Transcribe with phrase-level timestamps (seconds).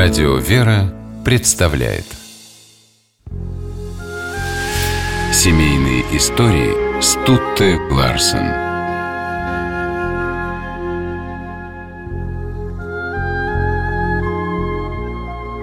[0.00, 2.04] Радио «Вера» представляет
[5.32, 8.46] Семейные истории Стутте Ларсен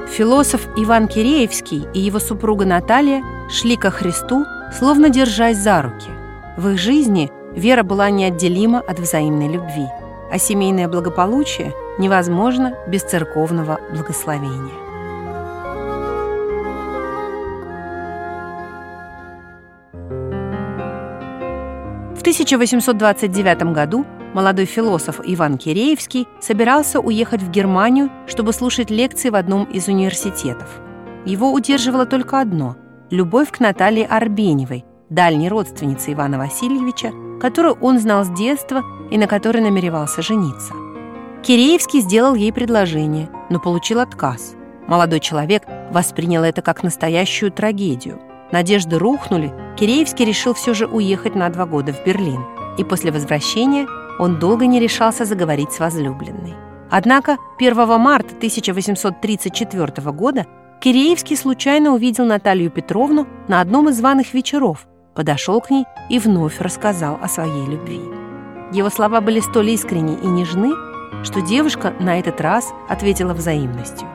[0.09, 4.43] Философ Иван Киреевский и его супруга Наталья шли ко Христу,
[4.77, 6.09] словно держась за руки.
[6.57, 9.88] В их жизни вера была неотделима от взаимной любви,
[10.29, 14.73] а семейное благополучие– невозможно без церковного благословения.
[22.16, 29.36] В 1829 году молодой философ Иван Киреевский собирался уехать в Германию, чтобы слушать лекции в
[29.36, 30.81] одном из университетов.
[31.25, 32.75] Его удерживало только одно–
[33.09, 38.81] любовь к Наталье Арбеневой, дальней родственнице Ивана Васильевича, которую он знал с детства
[39.12, 40.84] и на которой намеревался жениться.
[41.45, 44.56] Киреевский сделал ей предложение, но получил отказ.
[44.88, 45.61] Молодой человек
[45.92, 48.19] воспринял это как настоящую трагедию.
[48.52, 52.44] Надежды рухнули, Киреевский решил все же уехать на два года в Берлин.
[52.80, 53.86] И после возвращения
[54.17, 56.56] он долго не решался заговорить с возлюбленной.
[56.89, 60.47] Однако 1 марта 1834 года
[60.81, 66.59] Киреевский случайно увидел Наталью Петровну на одном из званых вечеров, подошел к ней и вновь
[66.59, 68.02] рассказал о своей любви.
[68.72, 70.73] Его слова были столь искренни и нежны,
[71.23, 74.08] что девушка на этот раз ответила взаимностью.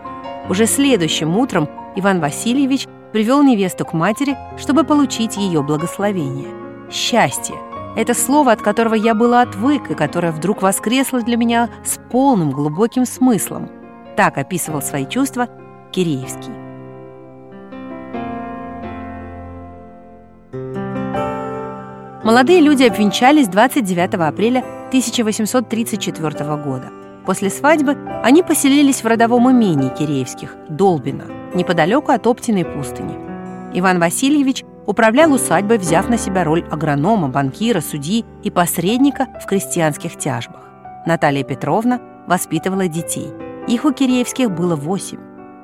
[0.49, 6.49] Уже следующим утром Иван Васильевич привел невесту к матери, чтобы получить ее благословение.
[6.91, 7.57] Счастье–
[7.97, 12.51] это слово, от которого я была отвык и которое вдруг воскресло для меня с полным
[12.51, 13.71] глубоким смыслом.
[14.17, 15.49] Так описывал свои чувства
[15.93, 16.60] Киреевский.
[22.31, 26.93] Молодые люди обвенчались 29 апреля 1834 года.
[27.27, 33.19] После свадьбы они поселились в родовом имении Киреевских, Долбино, неподалеку от Оптиной пустыни.
[33.75, 40.17] Иван Васильевич управлял усадьбой, взяв на себя роль агронома, банкира, судьи и посредника в крестьянских
[40.17, 40.71] тяжбах.
[41.07, 43.33] Наталья Петровна воспитывала детей.
[43.67, 45.19] Их у Киреевских было восемь.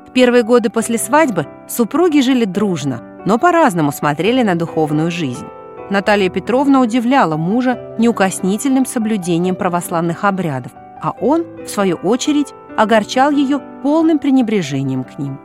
[0.09, 5.47] В первые годы после свадьбы супруги жили дружно, но по-разному смотрели на духовную жизнь.
[5.89, 13.61] Наталья Петровна удивляла мужа неукоснительным соблюдением православных обрядов, а он, в свою очередь, огорчал ее
[13.83, 15.39] полным пренебрежением к ним.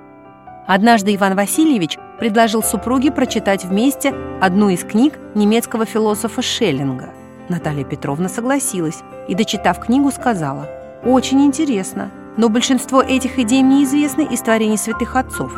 [0.65, 7.09] Однажды Иван Васильевич предложил супруге прочитать вместе одну из книг немецкого философа Шеллинга.
[7.49, 10.67] Наталья Петровна согласилась и, дочитав книгу, сказала
[11.03, 15.53] «Очень интересно, но большинство этих идей мне известны из творений святых отцов.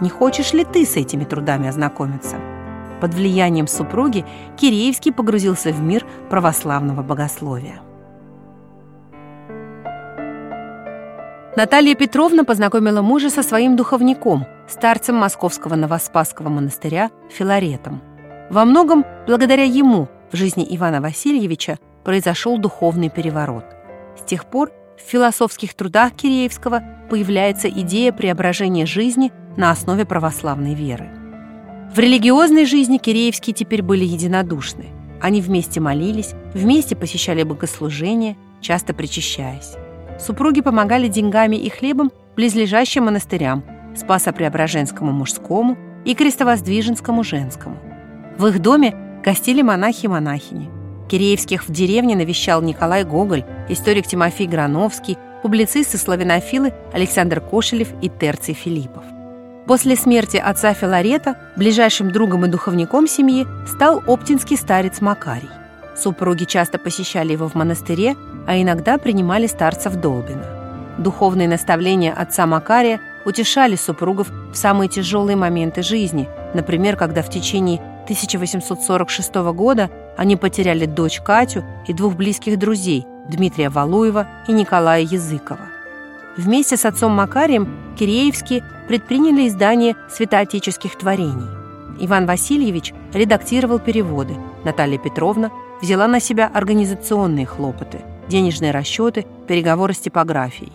[0.00, 2.36] Не хочешь ли ты с этими трудами ознакомиться?»
[3.04, 4.24] Под влиянием супруги
[4.56, 7.82] Киреевский погрузился в мир православного богословия.
[11.54, 18.00] Наталья Петровна познакомила мужа со своим духовником, старцем Московского Новоспасского монастыря Филаретом.
[18.48, 23.66] Во многом благодаря ему в жизни Ивана Васильевича произошел духовный переворот.
[24.18, 31.23] С тех пор в философских трудах Киреевского появляется идея преображения жизни на основе православной веры.
[31.92, 34.86] В религиозной жизни Киреевские теперь были единодушны.
[35.20, 39.74] Они вместе молились, вместе посещали богослужения, часто причащаясь.
[40.18, 43.64] Супруги помогали деньгами и хлебом близлежащим монастырям
[43.96, 47.76] Спасо-Преображенскому мужскому и Крестовоздвиженскому женскому.
[48.38, 48.94] В их доме
[49.24, 50.70] гостили монахи и монахини.
[51.08, 58.54] Киреевских в деревне навещал Николай Гоголь, историк Тимофей Грановский, публицисты славянофилы Александр Кошелев и Терций
[58.54, 59.04] Филиппов.
[59.66, 65.48] После смерти отца Филарета ближайшим другом и духовником семьи стал оптинский старец Макарий.
[65.96, 68.14] Супруги часто посещали его в монастыре,
[68.46, 70.44] а иногда принимали старца в Долбино.
[70.98, 77.80] Духовные наставления отца Макария утешали супругов в самые тяжелые моменты жизни, например, когда в течение
[78.04, 85.70] 1846 года они потеряли дочь Катю и двух близких друзей Дмитрия Валуева и Николая Языкова.
[86.36, 91.48] Вместе с отцом Макарием Киреевские предприняли издание святоотеческих творений.
[92.00, 94.34] Иван Васильевич редактировал переводы,
[94.64, 95.50] Наталья Петровна
[95.80, 100.72] взяла на себя организационные хлопоты, денежные расчеты, переговоры с типографией.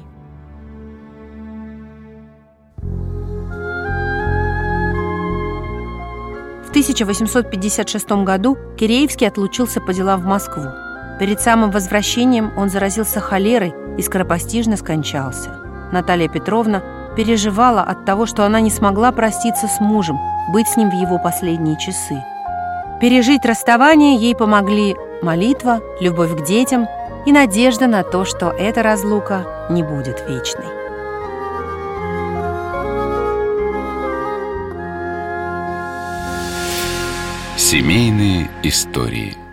[6.65, 10.65] В 1856 году Киреевский отлучился по делам в Москву.
[11.19, 15.50] Перед самым возвращением он заразился холерой и скоропостижно скончался.
[15.91, 16.83] Наталья Петровна
[17.19, 20.18] переживала от того, что она не смогла проститься с мужем,
[20.54, 22.24] быть с ним в его последние часы.
[23.01, 26.88] Пережить расставание ей помогли молитва, любовь к детям
[27.25, 30.63] и надежда на то, что эта разлука не будет вечной.
[37.57, 39.36] Семейные истории–